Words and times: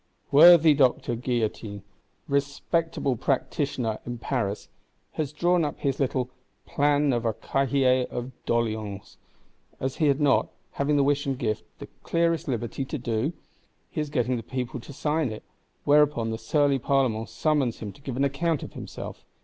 Worthy 0.31 0.73
Doctor 0.73 1.13
Guillotin, 1.15 1.83
respectable 2.27 3.15
practitioner 3.15 3.99
in 4.03 4.17
Paris, 4.17 4.67
has 5.11 5.31
drawn 5.31 5.63
up 5.63 5.77
his 5.77 5.99
little 5.99 6.31
"Plan 6.65 7.13
of 7.13 7.23
a 7.23 7.33
Cahier 7.35 8.07
of 8.09 8.31
doléances;"—as 8.47 9.97
had 9.97 10.17
he 10.17 10.23
not, 10.23 10.47
having 10.71 10.97
the 10.97 11.03
wish 11.03 11.27
and 11.27 11.37
gift, 11.37 11.63
the 11.77 11.85
clearest 12.01 12.47
liberty 12.47 12.83
to 12.83 12.97
do? 12.97 13.33
He 13.91 14.01
is 14.01 14.09
getting 14.09 14.37
the 14.37 14.41
people 14.41 14.79
to 14.79 14.91
sign 14.91 15.31
it; 15.31 15.43
whereupon 15.83 16.31
the 16.31 16.39
surly 16.39 16.79
Parlement 16.79 17.29
summons 17.29 17.77
him 17.77 17.91
to 17.91 18.01
give 18.01 18.17
an 18.17 18.23
account 18.23 18.63
of 18.63 18.73
himself. 18.73 19.23